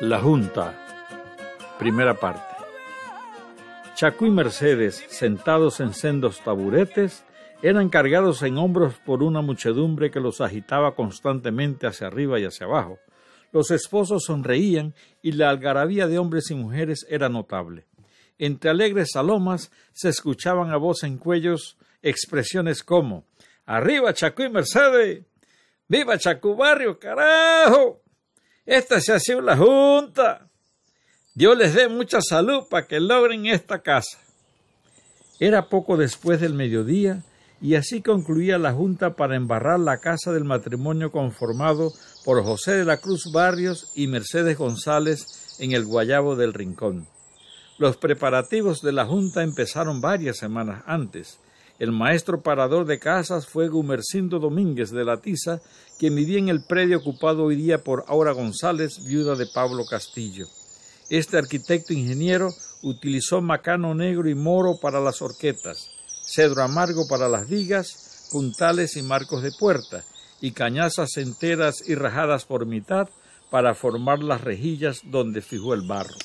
[0.00, 0.74] La Junta.
[1.78, 2.42] Primera parte.
[3.94, 7.24] Chacú y Mercedes, sentados en sendos taburetes,
[7.62, 12.66] eran cargados en hombros por una muchedumbre que los agitaba constantemente hacia arriba y hacia
[12.66, 12.98] abajo.
[13.52, 17.86] Los esposos sonreían y la algarabía de hombres y mujeres era notable.
[18.36, 23.24] Entre alegres salomas se escuchaban a voz en cuellos expresiones como
[23.64, 25.24] Arriba Chacú y Mercedes.
[25.88, 28.02] Viva Chacú Barrio, carajo.
[28.66, 30.48] Esta se ha la junta.
[31.34, 34.18] Dios les dé mucha salud para que logren esta casa.
[35.38, 37.22] Era poco después del mediodía
[37.60, 41.92] y así concluía la junta para embarrar la casa del matrimonio conformado
[42.24, 47.06] por José de la Cruz Barrios y Mercedes González en el Guayabo del Rincón.
[47.78, 51.38] Los preparativos de la junta empezaron varias semanas antes.
[51.78, 55.60] El maestro parador de casas fue Gumercindo Domínguez de la Tiza,
[55.98, 60.46] quien vivía en el predio ocupado hoy día por Aura González, viuda de Pablo Castillo.
[61.10, 62.48] Este arquitecto ingeniero
[62.82, 65.90] utilizó macano negro y moro para las horquetas,
[66.24, 70.02] cedro amargo para las vigas, puntales y marcos de puerta,
[70.40, 73.10] y cañazas enteras y rajadas por mitad
[73.50, 76.16] para formar las rejillas donde fijó el barro.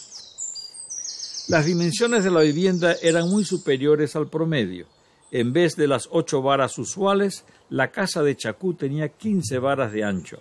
[1.50, 4.88] Las dimensiones de la vivienda eran muy superiores al promedio.
[5.32, 10.04] En vez de las ocho varas usuales, la casa de Chacú tenía quince varas de
[10.04, 10.40] ancho.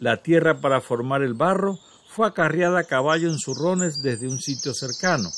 [0.00, 4.72] La tierra para formar el barro fue acarreada a caballo en zurrones desde un sitio
[4.72, 5.30] cercano.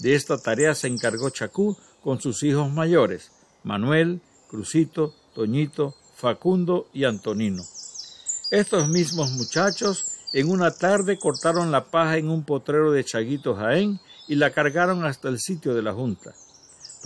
[0.00, 3.30] De esta tarea se encargó Chacú con sus hijos mayores,
[3.62, 7.62] Manuel, Crucito, Toñito, Facundo y Antonino.
[8.50, 14.00] Estos mismos muchachos en una tarde cortaron la paja en un potrero de Chaguito Jaén
[14.26, 16.34] y la cargaron hasta el sitio de la Junta.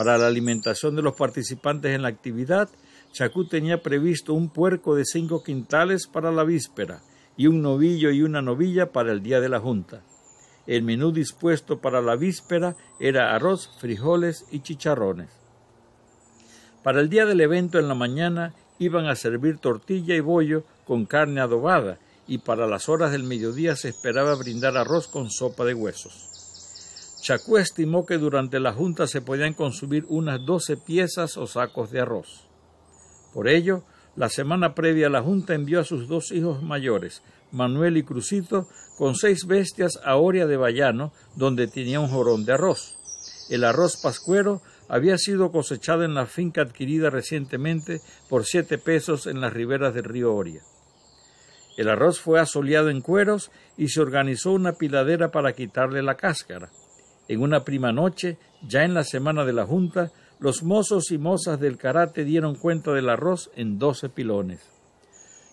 [0.00, 2.70] Para la alimentación de los participantes en la actividad,
[3.12, 7.02] Chacú tenía previsto un puerco de cinco quintales para la víspera
[7.36, 10.00] y un novillo y una novilla para el día de la junta.
[10.66, 15.28] El menú dispuesto para la víspera era arroz, frijoles y chicharrones.
[16.82, 21.04] Para el día del evento en la mañana iban a servir tortilla y bollo con
[21.04, 25.74] carne adobada y para las horas del mediodía se esperaba brindar arroz con sopa de
[25.74, 26.29] huesos.
[27.20, 32.00] Chacú estimó que durante la junta se podían consumir unas doce piezas o sacos de
[32.00, 32.48] arroz.
[33.34, 33.84] Por ello,
[34.16, 37.22] la semana previa la junta envió a sus dos hijos mayores,
[37.52, 42.54] Manuel y Crucito, con seis bestias a Oria de Bayano, donde tenía un jorón de
[42.54, 42.96] arroz.
[43.50, 49.40] El arroz pascuero había sido cosechado en la finca adquirida recientemente por siete pesos en
[49.40, 50.62] las riberas del río Oria.
[51.76, 56.70] El arroz fue asoleado en cueros y se organizó una piladera para quitarle la cáscara.
[57.30, 60.10] En una prima noche, ya en la semana de la Junta,
[60.40, 64.68] los mozos y mozas del karate dieron cuenta del arroz en doce pilones.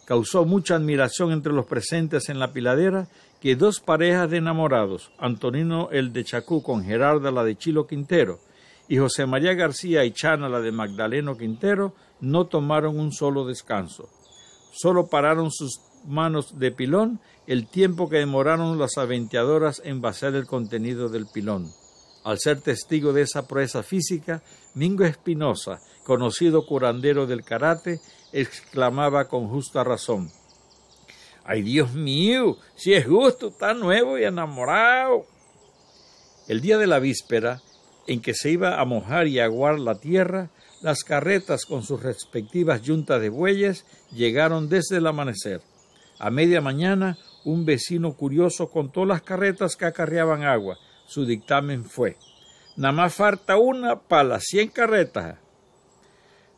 [0.08, 5.90] Causó mucha admiración entre los presentes en la piladera que dos parejas de enamorados, Antonino
[5.92, 8.40] el de Chacú con Gerarda la de Chilo Quintero,
[8.88, 14.10] y José María García y Chana la de Magdaleno Quintero, no tomaron un solo descanso.
[14.72, 20.48] Solo pararon sus manos de pilón el tiempo que demoraron las aventeadoras en vaciar el
[20.48, 21.72] contenido del pilón.
[22.24, 24.42] Al ser testigo de esa proeza física,
[24.74, 28.02] Mingo Espinosa, conocido curandero del karate,
[28.34, 30.30] exclamaba con justa razón
[31.50, 32.58] ¡Ay, Dios mío!
[32.76, 35.26] Si es justo, está nuevo y enamorado.
[36.50, 37.62] El día de la víspera,
[38.06, 40.50] en que se iba a mojar y aguar la tierra,
[40.82, 45.62] las carretas con sus respectivas yuntas de bueyes llegaron desde el amanecer.
[46.20, 50.78] A media mañana, un vecino curioso contó las carretas que acarreaban agua.
[51.06, 52.18] Su dictamen fue:
[52.76, 55.38] Nada más falta una para las cien carretas.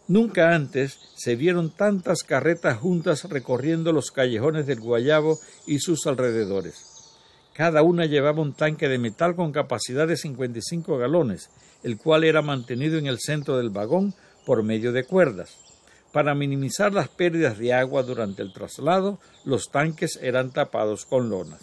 [0.08, 5.38] Nunca antes se vieron tantas carretas juntas recorriendo los callejones del Guayabo
[5.68, 6.84] y sus alrededores.
[7.54, 11.50] Cada una llevaba un tanque de metal con capacidad de 55 galones,
[11.84, 14.16] el cual era mantenido en el centro del vagón
[14.46, 15.69] por medio de cuerdas.
[16.12, 21.60] Para minimizar las pérdidas de agua durante el traslado, los tanques eran tapados con lonas.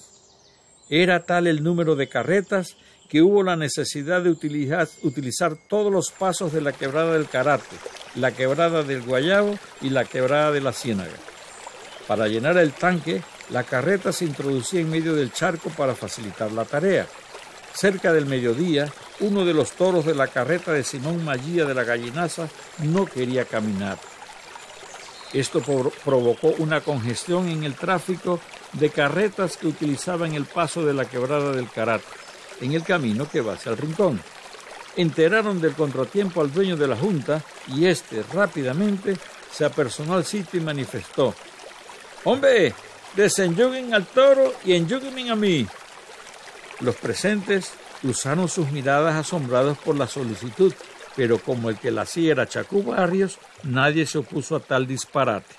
[0.89, 2.77] Era tal el número de carretas
[3.09, 7.77] que hubo la necesidad de utilizar, todos los pasos de la quebrada del Karate,
[8.15, 11.17] la quebrada del Guayabo y la quebrada de la Ciénaga.
[12.07, 16.65] Para llenar el tanque, la carreta se introducía en medio del charco para facilitar la
[16.65, 17.07] tarea.
[17.75, 21.85] Cerca del mediodía, uno de los toros de la carreta de Simón Mallía de la
[21.85, 23.99] Gallinaza no quería caminar.
[25.33, 25.61] Esto
[26.05, 28.41] provocó una congestión en el tráfico
[28.73, 32.03] de carretas que utilizaban el paso de la quebrada del Carat,
[32.61, 34.21] en el camino que va hacia el rincón.
[34.97, 39.17] Enteraron del contratiempo al dueño de la Junta y éste rápidamente
[39.53, 41.35] se apersonó al sitio y manifestó:
[42.25, 42.75] Hombre,
[43.15, 45.67] desenyuguen al toro y enyúguenme a mí.
[46.81, 50.73] Los presentes usaron sus miradas asombrados por la solicitud,
[51.17, 55.55] pero como el que la hacía era Chacú Barrios, nadie se opuso a tal disparate.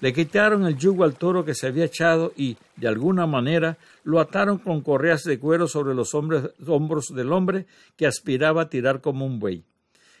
[0.00, 4.18] Le quitaron el yugo al toro que se había echado y, de alguna manera, lo
[4.18, 7.66] ataron con correas de cuero sobre los hombros del hombre
[7.96, 9.62] que aspiraba a tirar como un buey.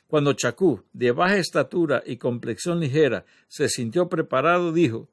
[0.06, 5.08] Cuando Chacú, de baja estatura y complexión ligera, se sintió preparado, dijo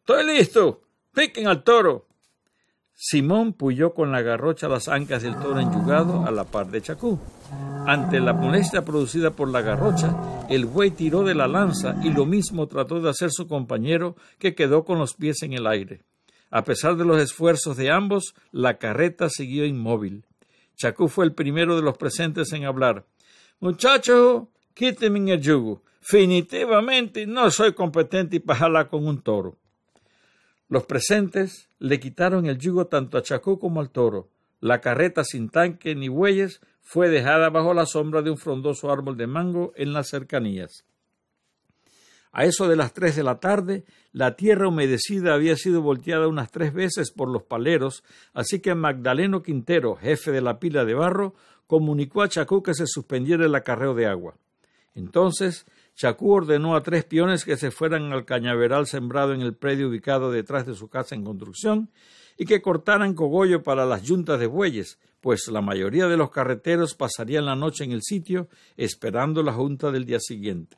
[0.00, 0.82] Estoy listo.
[1.14, 2.07] Piquen al toro.
[3.00, 7.16] Simón puyó con la garrocha las ancas del toro enyugado a la par de Chacú.
[7.86, 10.16] Ante la molestia producida por la garrocha,
[10.50, 14.56] el buey tiró de la lanza y lo mismo trató de hacer su compañero, que
[14.56, 16.02] quedó con los pies en el aire.
[16.50, 20.24] A pesar de los esfuerzos de ambos, la carreta siguió inmóvil.
[20.74, 23.06] Chacú fue el primero de los presentes en hablar.
[23.60, 25.84] Muchachos, quítenme el yugo.
[26.00, 29.56] Definitivamente no soy competente para jalar con un toro.
[30.68, 34.28] Los presentes le quitaron el yugo tanto a Chacú como al toro.
[34.60, 39.16] La carreta sin tanque ni bueyes fue dejada bajo la sombra de un frondoso árbol
[39.16, 40.84] de mango en las cercanías.
[42.32, 46.50] A eso de las tres de la tarde, la tierra humedecida había sido volteada unas
[46.50, 48.04] tres veces por los paleros,
[48.34, 51.34] así que Magdaleno Quintero, jefe de la pila de barro,
[51.66, 54.36] comunicó a Chacú que se suspendiera el acarreo de agua.
[54.94, 55.66] Entonces,
[55.98, 60.30] Chacú ordenó a tres peones que se fueran al cañaveral sembrado en el predio ubicado
[60.30, 61.90] detrás de su casa en construcción
[62.36, 66.94] y que cortaran cogollo para las yuntas de bueyes, pues la mayoría de los carreteros
[66.94, 70.76] pasarían la noche en el sitio esperando la junta del día siguiente.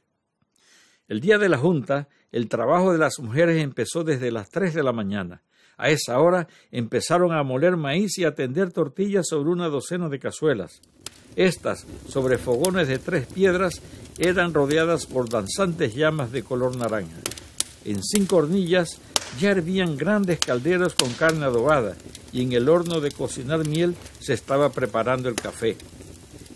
[1.06, 4.82] El día de la junta, el trabajo de las mujeres empezó desde las tres de
[4.82, 5.42] la mañana.
[5.76, 10.18] A esa hora empezaron a moler maíz y a tender tortillas sobre una docena de
[10.18, 10.80] cazuelas.
[11.40, 13.80] Estas, sobre fogones de tres piedras,
[14.18, 17.16] eran rodeadas por danzantes llamas de color naranja.
[17.86, 18.98] En cinco hornillas
[19.40, 21.96] ya hervían grandes calderos con carne adobada
[22.30, 25.78] y en el horno de cocinar miel se estaba preparando el café.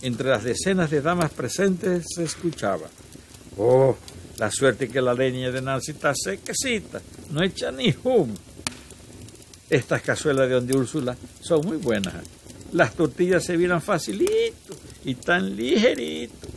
[0.03, 2.87] Entre las decenas de damas presentes se escuchaba.
[3.57, 3.97] Oh,
[4.37, 7.01] la suerte que la leña de Nancy está sequecita,
[7.31, 8.35] no echa ni humo.
[9.71, 12.13] Estas cazuelas de donde Úrsula son muy buenas.
[12.73, 14.64] Las tortillas se vieran facilito
[15.05, 16.49] y tan ligerito.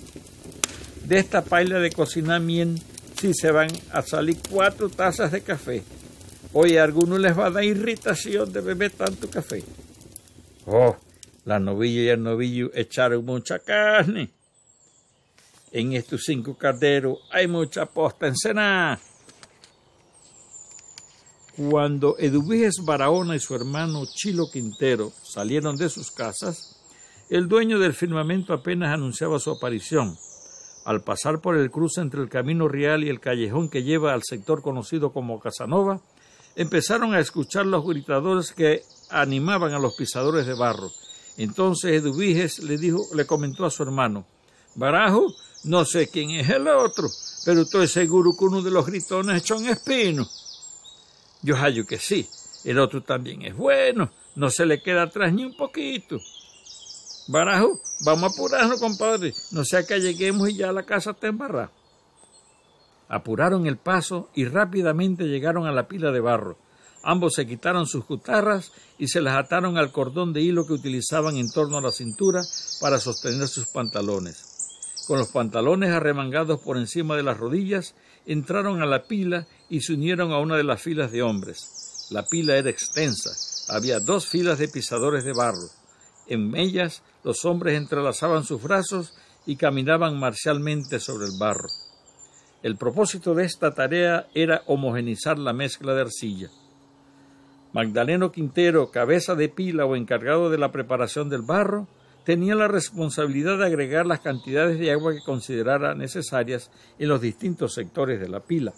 [1.05, 2.81] De esta paila de cocinar miel
[3.19, 5.83] sí se van a salir cuatro tazas de café
[6.53, 9.63] Oye, a algunos les va a dar irritación de beber tanto café.
[10.65, 10.95] Oh,
[11.45, 14.31] la novilla y el novillo echaron mucha carne.
[15.71, 18.99] En estos cinco carderos hay mucha posta encenada.
[21.57, 26.76] Cuando Eduviges Barahona y su hermano Chilo Quintero salieron de sus casas,
[27.29, 30.17] el dueño del firmamento apenas anunciaba su aparición.
[30.85, 34.23] Al pasar por el cruce entre el camino real y el callejón que lleva al
[34.23, 35.99] sector conocido como Casanova,
[36.55, 40.89] empezaron a escuchar los gritadores que animaban a los pisadores de barro.
[41.37, 44.25] Entonces Eduviges le dijo, le comentó a su hermano,
[44.75, 45.27] Barajo,
[45.65, 47.09] no sé quién es el otro,
[47.45, 50.25] pero estoy seguro que uno de los gritones es un Espino.
[51.41, 52.27] Yo hallo que sí,
[52.63, 56.17] el otro también es bueno, no se le queda atrás ni un poquito.
[57.27, 61.71] Barajo, vamos a apurarnos, compadre, no sea que lleguemos y ya la casa está embarrada
[63.09, 66.57] apuraron el paso y rápidamente llegaron a la pila de barro.
[67.03, 71.37] Ambos se quitaron sus cutarras y se las ataron al cordón de hilo que utilizaban
[71.37, 72.41] en torno a la cintura
[72.81, 74.43] para sostener sus pantalones.
[75.07, 79.93] Con los pantalones arremangados por encima de las rodillas, entraron a la pila y se
[79.93, 82.07] unieron a una de las filas de hombres.
[82.09, 83.31] La pila era extensa,
[83.73, 85.69] había dos filas de pisadores de barro.
[86.27, 89.13] En ellas los hombres entrelazaban sus brazos
[89.45, 91.69] y caminaban marcialmente sobre el barro.
[92.63, 96.49] El propósito de esta tarea era homogenizar la mezcla de arcilla.
[97.71, 101.87] Magdaleno Quintero, cabeza de pila o encargado de la preparación del barro,
[102.25, 107.73] tenía la responsabilidad de agregar las cantidades de agua que considerara necesarias en los distintos
[107.73, 108.73] sectores de la pila.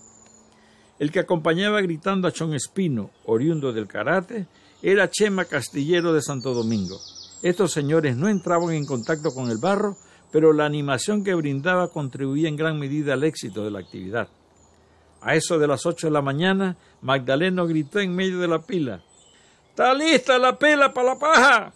[1.00, 4.46] El que acompañaba gritando a Chon Espino, oriundo del karate,
[4.84, 7.00] era Chema Castillero de Santo Domingo.
[7.42, 9.98] Estos señores no entraban en contacto con el barro
[10.32, 14.28] pero la animación que brindaba contribuía en gran medida al éxito de la actividad.
[15.22, 19.04] A eso de las ocho de la mañana, Magdaleno gritó en medio de la pila
[19.70, 21.74] ¡Está lista la pela para la paja!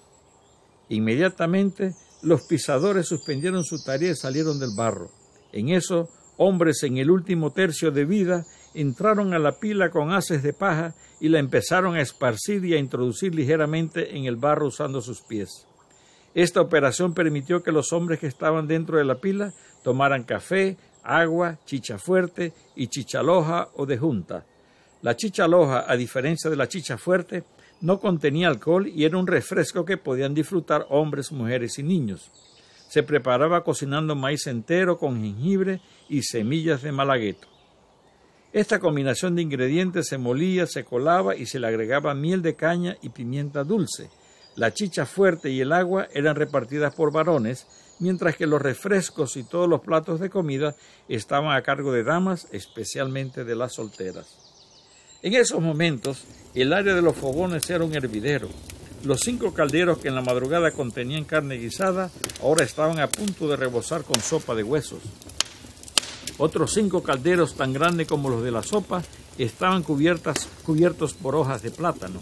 [0.89, 5.09] Inmediatamente los pisadores suspendieron su tarea y salieron del barro.
[5.51, 10.43] En eso, hombres en el último tercio de vida entraron a la pila con haces
[10.43, 15.01] de paja y la empezaron a esparcir y a introducir ligeramente en el barro usando
[15.01, 15.67] sus pies.
[16.33, 19.53] Esta operación permitió que los hombres que estaban dentro de la pila
[19.83, 24.45] tomaran café, agua, chicha fuerte y chicha loja o de junta.
[25.01, 27.43] La chicha loja, a diferencia de la chicha fuerte,
[27.81, 32.31] no contenía alcohol y era un refresco que podían disfrutar hombres, mujeres y niños.
[32.87, 37.52] Se preparaba cocinando maíz entero con jengibre y semillas de malagueto.
[38.53, 42.97] Esta combinación de ingredientes se molía, se colaba y se le agregaba miel de caña
[43.01, 44.11] y pimienta dulce.
[44.55, 47.65] La chicha fuerte y el agua eran repartidas por varones,
[47.97, 50.75] mientras que los refrescos y todos los platos de comida
[51.09, 54.37] estaban a cargo de damas, especialmente de las solteras.
[55.23, 58.49] En esos momentos, el área de los fogones era un hervidero.
[59.03, 63.55] Los cinco calderos que en la madrugada contenían carne guisada ahora estaban a punto de
[63.55, 65.01] rebosar con sopa de huesos.
[66.37, 69.03] Otros cinco calderos tan grandes como los de la sopa
[69.37, 72.21] estaban cubiertas, cubiertos por hojas de plátano.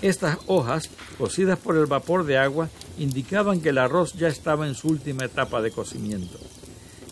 [0.00, 2.68] Estas hojas, cocidas por el vapor de agua,
[2.98, 6.38] indicaban que el arroz ya estaba en su última etapa de cocimiento.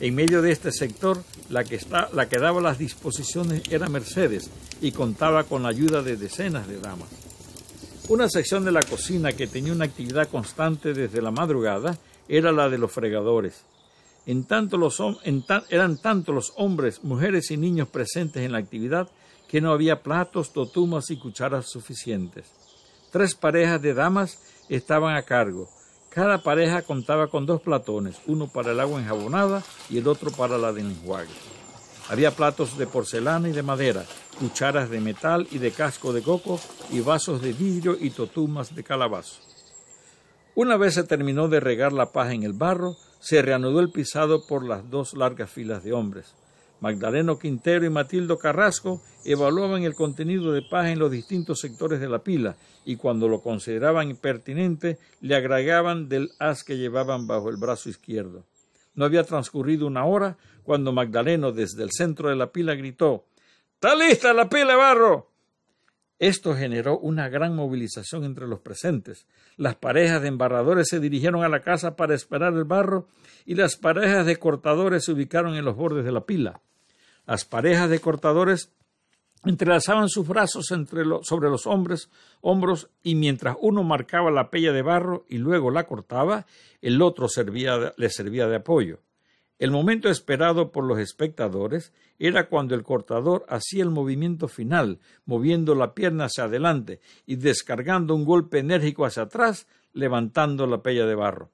[0.00, 1.78] En medio de este sector, la que,
[2.12, 6.80] la que daba las disposiciones era Mercedes y contaba con la ayuda de decenas de
[6.80, 7.08] damas.
[8.08, 11.96] Una sección de la cocina que tenía una actividad constante desde la madrugada
[12.28, 13.62] era la de los fregadores.
[14.46, 14.78] Tanto
[15.70, 19.08] eran tanto los hombres, mujeres y niños presentes en la actividad
[19.48, 22.52] que no había platos, totumas y cucharas suficientes.
[23.10, 25.68] Tres parejas de damas estaban a cargo.
[26.10, 30.58] Cada pareja contaba con dos platones, uno para el agua enjabonada y el otro para
[30.58, 31.30] la de enjuague.
[32.08, 34.04] Había platos de porcelana y de madera,
[34.38, 36.60] cucharas de metal y de casco de coco
[36.90, 39.40] y vasos de vidrio y totumas de calabazo.
[40.54, 44.46] Una vez se terminó de regar la paja en el barro, se reanudó el pisado
[44.46, 46.34] por las dos largas filas de hombres.
[46.80, 52.08] Magdaleno Quintero y Matildo Carrasco evaluaban el contenido de paja en los distintos sectores de
[52.08, 57.58] la pila y cuando lo consideraban pertinente le agregaban del haz que llevaban bajo el
[57.58, 58.46] brazo izquierdo.
[58.94, 63.26] No había transcurrido una hora cuando Magdaleno desde el centro de la pila gritó
[63.74, 65.29] ¡Está lista la pila, barro!
[66.20, 69.26] Esto generó una gran movilización entre los presentes.
[69.56, 73.08] Las parejas de embarradores se dirigieron a la casa para esperar el barro
[73.46, 76.60] y las parejas de cortadores se ubicaron en los bordes de la pila.
[77.26, 78.70] Las parejas de cortadores
[79.46, 82.10] entrelazaban sus brazos sobre los hombres,
[82.42, 86.44] hombros y mientras uno marcaba la pella de barro y luego la cortaba,
[86.82, 87.28] el otro
[87.96, 89.00] le servía de apoyo.
[89.60, 95.74] El momento esperado por los espectadores era cuando el cortador hacía el movimiento final, moviendo
[95.74, 101.14] la pierna hacia adelante y descargando un golpe enérgico hacia atrás, levantando la pella de
[101.14, 101.50] barro.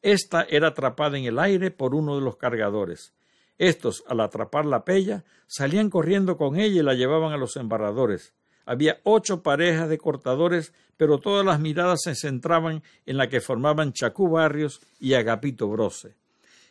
[0.00, 3.12] Esta era atrapada en el aire por uno de los cargadores.
[3.58, 8.32] Estos, al atrapar la pella, salían corriendo con ella y la llevaban a los embarradores.
[8.64, 13.92] Había ocho parejas de cortadores, pero todas las miradas se centraban en la que formaban
[13.92, 16.16] Chacú Barrios y Agapito Brose.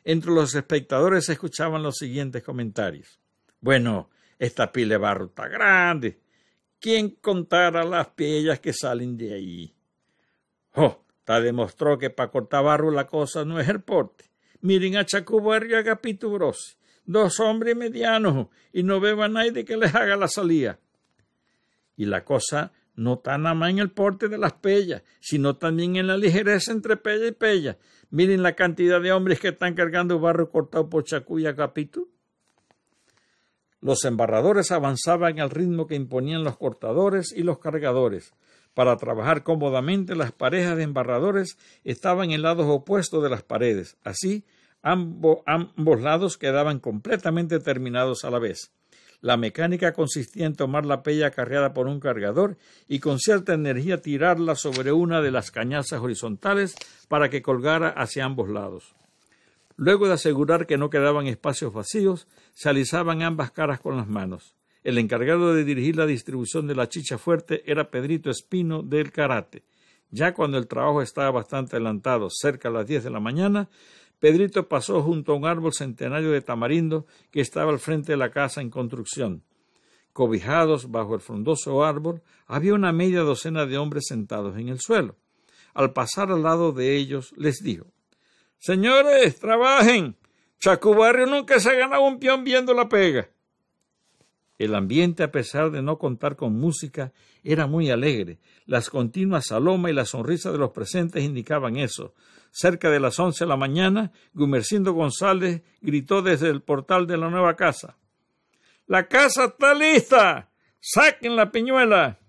[0.04, 3.20] Entre los espectadores se escuchaban los siguientes comentarios.
[3.60, 6.20] Bueno, esta pila de barro está grande.
[6.80, 9.76] ¿Quién contara las pellas que salen de ahí?
[10.74, 14.26] Oh, ta demostró que para cortar barro la cosa no es el porte.
[14.60, 19.78] Miren a Chacubar y a Gapito Bros, dos hombres medianos, y no a nadie que
[19.78, 20.80] les haga la salida.
[21.96, 25.96] Y la cosa no está nada más en el porte de las pellas, sino también
[25.96, 27.78] en la ligereza entre pella y pella.
[28.12, 32.08] Miren la cantidad de hombres que están cargando barro cortado por Chacú y Agapito.
[33.82, 38.34] Los embarradores avanzaban al ritmo que imponían los cortadores y los cargadores.
[38.74, 43.98] Para trabajar cómodamente, las parejas de embarradores estaban en lados opuestos de las paredes.
[44.04, 44.46] Así,
[44.82, 48.72] ambos lados quedaban completamente terminados a la vez.
[49.24, 52.58] La mecánica consistía en tomar la pella cargada por un cargador
[52.90, 56.76] y con cierta energía tirarla sobre una de las cañazas horizontales
[57.08, 58.94] para que colgara hacia ambos lados.
[59.78, 64.56] Luego de asegurar que no quedaban espacios vacíos, se alisaban ambas caras con las manos.
[64.84, 69.64] El encargado de dirigir la distribución de la chicha fuerte era Pedrito Espino del Karate.
[70.12, 73.70] Ya cuando el trabajo estaba bastante adelantado, cerca de las diez de la mañana,
[74.24, 78.32] Pedrito pasó junto a un árbol centenario de tamarindo que estaba al frente de la
[78.32, 79.44] casa en construcción.
[80.14, 85.18] Cobijados bajo el frondoso árbol, había una media docena de hombres sentados en el suelo.
[85.74, 87.88] Al pasar al lado de ellos, les dijo
[88.60, 90.16] Señores, trabajen.
[90.58, 93.28] Chacubarrio nunca se ha ganado un peón viendo la pega.
[94.64, 97.12] El ambiente, a pesar de no contar con música,
[97.44, 98.40] era muy alegre.
[98.66, 102.14] Las continuas salomas y la sonrisa de los presentes indicaban eso.
[102.50, 107.30] Cerca de las once de la mañana, Gumercindo González gritó desde el portal de la
[107.30, 107.98] nueva casa.
[108.88, 110.50] ¡La casa está lista!
[110.80, 112.20] ¡Saquen la piñuela!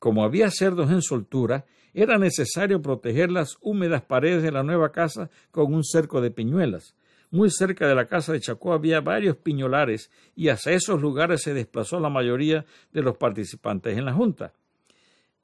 [0.00, 5.30] Como había cerdos en soltura, era necesario proteger las húmedas paredes de la nueva casa
[5.52, 6.96] con un cerco de piñuelas.
[7.30, 11.54] Muy cerca de la casa de Chacó había varios piñolares y hacia esos lugares se
[11.54, 14.52] desplazó la mayoría de los participantes en la junta.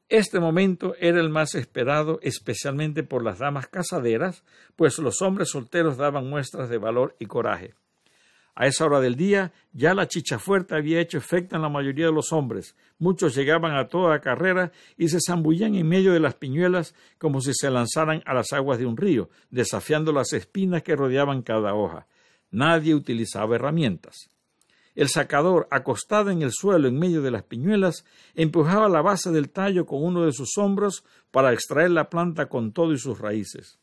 [0.08, 5.96] Este momento era el más esperado especialmente por las damas casaderas, pues los hombres solteros
[5.96, 7.74] daban muestras de valor y coraje.
[8.58, 12.06] A esa hora del día ya la chicha fuerte había hecho efecto en la mayoría
[12.06, 12.74] de los hombres.
[12.98, 17.52] Muchos llegaban a toda carrera y se zambullían en medio de las piñuelas como si
[17.52, 22.06] se lanzaran a las aguas de un río, desafiando las espinas que rodeaban cada hoja.
[22.50, 24.30] Nadie utilizaba herramientas.
[24.94, 29.50] El sacador, acostado en el suelo en medio de las piñuelas, empujaba la base del
[29.50, 33.78] tallo con uno de sus hombros para extraer la planta con todo y sus raíces.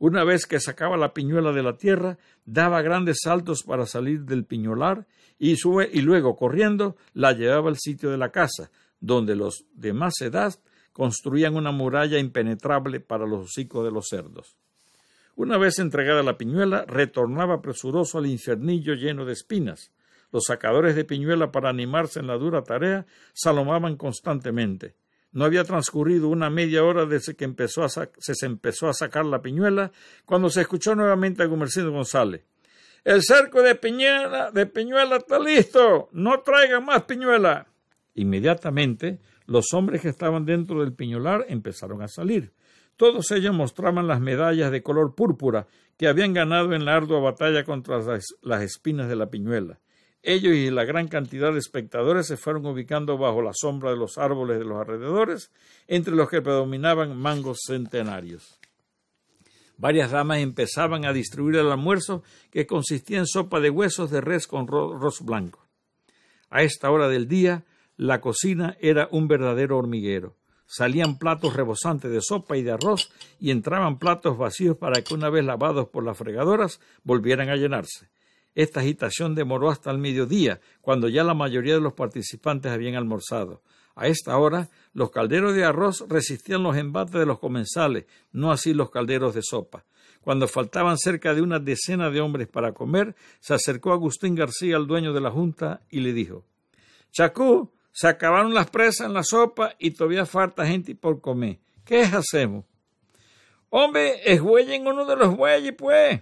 [0.00, 2.16] Una vez que sacaba la piñuela de la tierra,
[2.46, 5.06] daba grandes saltos para salir del piñolar
[5.38, 9.92] y, sube, y luego, corriendo, la llevaba al sitio de la casa, donde los de
[9.92, 10.54] más edad
[10.94, 14.56] construían una muralla impenetrable para los hocicos de los cerdos.
[15.36, 19.92] Una vez entregada la piñuela, retornaba presuroso al infernillo lleno de espinas,
[20.32, 23.04] los sacadores de piñuela para animarse en la dura tarea
[23.34, 24.94] salomaban constantemente.
[25.32, 27.44] No había transcurrido una media hora desde que
[28.18, 29.92] se, empezó a sacar la piñuela
[30.24, 32.42] cuando se escuchó nuevamente a Gumercindo González.
[33.04, 36.08] El cerco de piñuela, de piñuela está listo.
[36.12, 37.66] No traigan más piñuela.
[38.14, 42.52] Inmediatamente los hombres que estaban dentro del piñolar empezaron a salir.
[42.96, 47.64] Todos ellos mostraban las medallas de color púrpura que habían ganado en la ardua batalla
[47.64, 47.98] contra
[48.42, 49.80] las espinas de la piñuela.
[50.22, 54.18] Ellos y la gran cantidad de espectadores se fueron ubicando bajo la sombra de los
[54.18, 55.50] árboles de los alrededores,
[55.88, 58.58] entre los que predominaban mangos centenarios.
[59.78, 64.46] Varias damas empezaban a distribuir el almuerzo, que consistía en sopa de huesos de res
[64.46, 65.66] con arroz blanco.
[66.50, 67.64] A esta hora del día,
[67.96, 70.36] la cocina era un verdadero hormiguero.
[70.66, 73.10] Salían platos rebosantes de sopa y de arroz
[73.40, 78.10] y entraban platos vacíos para que una vez lavados por las fregadoras volvieran a llenarse.
[78.54, 83.62] Esta agitación demoró hasta el mediodía, cuando ya la mayoría de los participantes habían almorzado.
[83.94, 88.72] A esta hora, los calderos de arroz resistían los embates de los comensales, no así
[88.72, 89.84] los calderos de sopa.
[90.20, 94.86] Cuando faltaban cerca de una decena de hombres para comer, se acercó Agustín García al
[94.86, 96.44] dueño de la junta y le dijo
[97.10, 101.58] Chacú, se acabaron las presas en la sopa y todavía falta gente por comer.
[101.84, 102.64] ¿Qué hacemos?
[103.70, 106.20] Hombre, eshuellen uno de los bueyes, pues.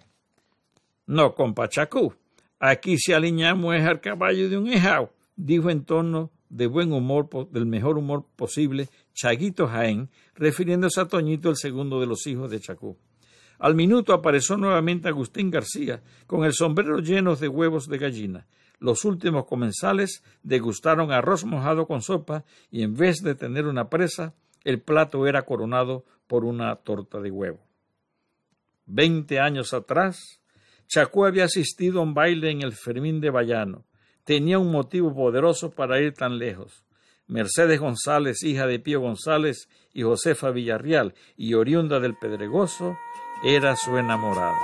[1.08, 2.12] No, compa Chacú.
[2.60, 7.48] Aquí se aliñamos es al caballo de un ejao, dijo en tono de buen humor,
[7.50, 12.60] del mejor humor posible, Chaguito Jaén, refiriéndose a Toñito, el segundo de los hijos de
[12.60, 12.98] Chacú.
[13.58, 18.46] Al minuto apareció nuevamente Agustín García, con el sombrero lleno de huevos de gallina.
[18.78, 24.34] Los últimos comensales degustaron arroz mojado con sopa y en vez de tener una presa,
[24.62, 27.60] el plato era coronado por una torta de huevo.
[28.84, 30.38] Veinte años atrás,
[30.88, 33.84] Chacú había asistido a un baile en el Fermín de Bayano.
[34.24, 36.84] Tenía un motivo poderoso para ir tan lejos.
[37.26, 42.96] Mercedes González, hija de Pío González y Josefa Villarreal, y oriunda del Pedregoso,
[43.44, 44.58] era su enamorada.